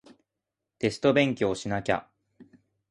[0.79, 2.07] テスト勉強しなきゃ